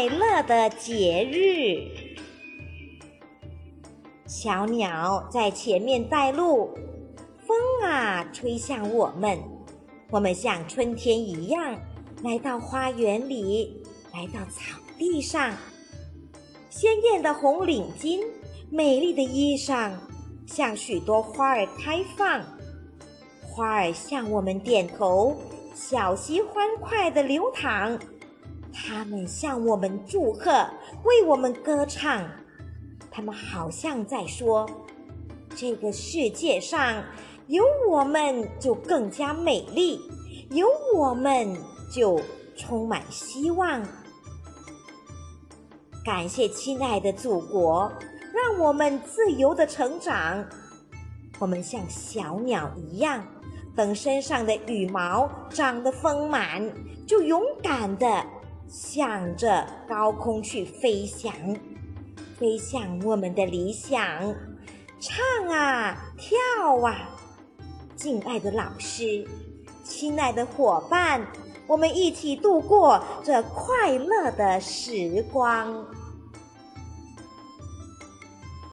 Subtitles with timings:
[0.00, 1.76] 快乐的节日。
[4.26, 6.70] 小鸟在前面带路，
[7.46, 9.38] 风啊吹向我们，
[10.08, 11.78] 我们像春天一样
[12.24, 13.84] 来到花园里，
[14.14, 15.54] 来到草地上。
[16.70, 18.24] 鲜艳的红领巾，
[18.70, 19.92] 美丽的衣裳，
[20.46, 22.42] 像许多花儿开放，
[23.42, 25.36] 花儿向我们点头。
[25.74, 27.98] 小溪欢快地流淌，
[28.72, 30.50] 他们向我们祝贺，
[31.04, 32.26] 为我们歌唱。
[33.10, 34.68] 他们好像在说
[35.56, 37.02] ：“这个世界上
[37.48, 40.00] 有我们就更加美丽，
[40.50, 41.56] 有我们
[41.92, 42.20] 就
[42.56, 43.82] 充满希望。”
[46.04, 47.92] 感谢亲爱的祖国，
[48.32, 50.44] 让我们自由的成长。
[51.38, 53.22] 我们像小鸟一样。
[53.76, 56.60] 等身上的羽毛长得丰满，
[57.06, 58.26] 就勇敢的
[58.70, 61.32] 向着高空去飞翔，
[62.38, 64.00] 飞向我们的理想，
[65.00, 66.38] 唱啊跳
[66.86, 67.10] 啊！
[67.96, 69.26] 敬爱的老师，
[69.82, 71.26] 亲爱的伙伴，
[71.66, 75.84] 我们一起度过这快乐的时光。